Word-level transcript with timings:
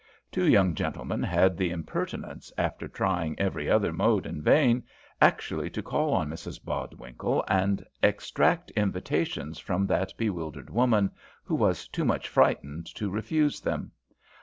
Two 0.31 0.47
young 0.49 0.73
gentlemen 0.73 1.21
had 1.21 1.55
the 1.55 1.69
impertinence, 1.69 2.51
after 2.57 2.87
trying 2.87 3.37
every 3.39 3.69
other 3.69 3.93
mode 3.93 4.25
in 4.25 4.41
vain, 4.41 4.83
actually 5.21 5.69
to 5.69 5.83
call 5.83 6.11
on 6.13 6.27
Mrs 6.27 6.59
Bodwinkle, 6.65 7.43
and 7.47 7.85
extract 8.01 8.71
invitations 8.71 9.59
from 9.59 9.85
that 9.85 10.11
bewildered 10.17 10.71
woman, 10.71 11.11
who 11.43 11.53
was 11.53 11.87
too 11.87 12.03
much 12.03 12.27
frightened 12.27 12.87
to 12.95 13.11
refuse 13.11 13.61
them. 13.61 13.91